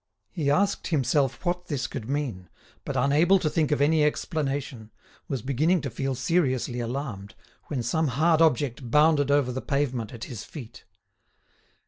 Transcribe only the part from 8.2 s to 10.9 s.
object bounded over the pavement at his feet.